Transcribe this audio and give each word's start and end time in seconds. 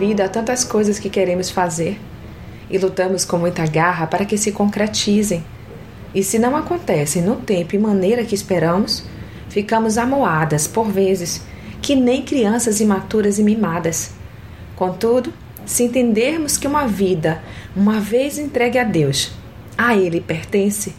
vida 0.00 0.24
há 0.24 0.28
tantas 0.30 0.64
coisas 0.64 0.98
que 0.98 1.10
queremos 1.10 1.50
fazer 1.50 2.00
e 2.70 2.78
lutamos 2.78 3.22
com 3.22 3.36
muita 3.36 3.66
garra 3.66 4.06
para 4.06 4.24
que 4.24 4.38
se 4.38 4.50
concretizem. 4.50 5.44
E 6.14 6.24
se 6.24 6.38
não 6.38 6.56
acontecem 6.56 7.20
no 7.20 7.36
tempo 7.36 7.74
e 7.74 7.78
maneira 7.78 8.24
que 8.24 8.34
esperamos, 8.34 9.04
ficamos 9.50 9.98
amoadas, 9.98 10.66
por 10.66 10.90
vezes, 10.90 11.42
que 11.82 11.94
nem 11.94 12.22
crianças 12.22 12.80
imaturas 12.80 13.38
e 13.38 13.42
mimadas. 13.42 14.12
Contudo, 14.74 15.32
se 15.66 15.84
entendermos 15.84 16.56
que 16.56 16.66
uma 16.66 16.86
vida, 16.86 17.42
uma 17.76 18.00
vez 18.00 18.38
entregue 18.38 18.78
a 18.78 18.84
Deus, 18.84 19.30
a 19.76 19.94
Ele 19.94 20.20
pertence, 20.20 20.94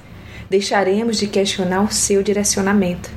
deixaremos 0.48 1.18
de 1.18 1.26
questionar 1.26 1.82
o 1.82 1.92
seu 1.92 2.22
direcionamento. 2.22 3.10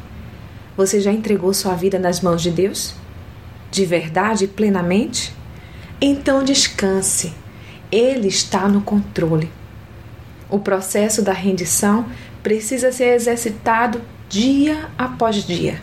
Você 0.79 0.99
já 0.99 1.13
entregou 1.13 1.53
sua 1.53 1.75
vida 1.75 1.99
nas 1.99 2.23
mãos 2.23 2.43
de 2.43 2.51
Deus? 2.51 2.95
De 3.71 3.85
verdade 3.85 4.45
e 4.45 4.49
plenamente? 4.49 5.44
Então 6.07 6.45
descanse. 6.45 7.33
Ele 7.91 8.29
está 8.29 8.69
no 8.69 8.83
controle. 8.83 9.51
O 10.51 10.59
processo 10.59 11.23
da 11.23 11.33
rendição 11.33 12.05
precisa 12.43 12.93
ser 12.93 13.15
exercitado 13.15 14.03
dia 14.29 14.91
após 14.99 15.37
dia. 15.47 15.81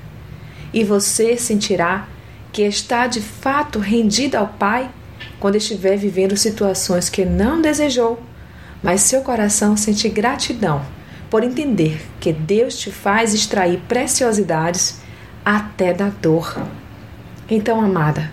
E 0.71 0.83
você 0.83 1.35
sentirá 1.37 2.07
que 2.53 2.61
está 2.61 3.07
de 3.07 3.19
fato 3.19 3.79
rendido 3.79 4.37
ao 4.37 4.45
Pai 4.45 4.91
quando 5.39 5.55
estiver 5.55 5.97
vivendo 5.97 6.37
situações 6.37 7.09
que 7.09 7.25
não 7.25 7.59
desejou, 7.59 8.21
mas 8.83 9.01
seu 9.01 9.21
coração 9.21 9.75
sente 9.75 10.07
gratidão 10.07 10.85
por 11.31 11.43
entender 11.43 11.99
que 12.19 12.31
Deus 12.31 12.77
te 12.77 12.91
faz 12.91 13.33
extrair 13.33 13.81
preciosidades 13.87 14.99
até 15.43 15.91
da 15.91 16.09
dor. 16.09 16.63
Então, 17.49 17.81
amada, 17.81 18.29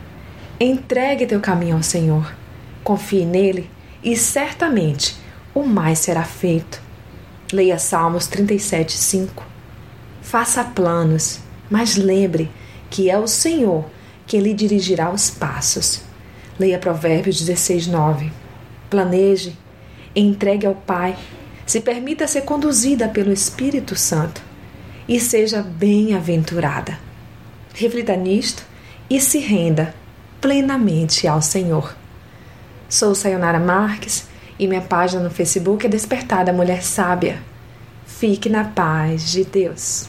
entregue 0.60 1.26
teu 1.26 1.40
caminho 1.40 1.76
ao 1.76 1.82
Senhor, 1.82 2.34
confie 2.82 3.24
nele 3.24 3.70
e 4.02 4.16
certamente 4.16 5.16
o 5.54 5.62
mais 5.64 6.00
será 6.00 6.24
feito. 6.24 6.80
Leia 7.52 7.78
Salmos 7.78 8.26
37, 8.26 8.92
5. 8.92 9.46
Faça 10.20 10.64
planos, 10.64 11.40
mas 11.70 11.96
lembre 11.96 12.50
que 12.90 13.08
é 13.08 13.18
o 13.18 13.26
Senhor 13.26 13.84
que 14.26 14.38
lhe 14.38 14.52
dirigirá 14.52 15.10
os 15.10 15.30
passos. 15.30 16.02
Leia 16.58 16.78
Provérbios 16.78 17.40
16, 17.40 17.86
9. 17.86 18.32
Planeje, 18.90 19.56
entregue 20.14 20.66
ao 20.66 20.74
Pai, 20.74 21.16
se 21.64 21.80
permita 21.80 22.26
ser 22.26 22.42
conduzida 22.42 23.08
pelo 23.08 23.32
Espírito 23.32 23.94
Santo 23.94 24.42
e 25.08 25.20
seja 25.20 25.62
bem-aventurada. 25.62 26.98
Reflita 27.74 28.16
nisto 28.16 28.64
e 29.08 29.20
se 29.20 29.38
renda 29.38 29.94
plenamente 30.40 31.26
ao 31.26 31.42
Senhor. 31.42 31.94
Sou 32.88 33.14
Sayonara 33.14 33.58
Marques 33.58 34.26
e 34.58 34.66
minha 34.66 34.80
página 34.80 35.22
no 35.22 35.30
Facebook 35.30 35.86
é 35.86 35.88
Despertada 35.88 36.52
Mulher 36.52 36.82
Sábia. 36.82 37.42
Fique 38.06 38.48
na 38.48 38.64
paz 38.64 39.30
de 39.30 39.44
Deus. 39.44 40.08